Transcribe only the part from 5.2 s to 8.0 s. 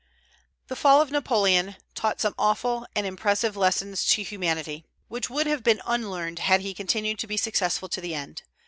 would have been unlearned had he continued to be successful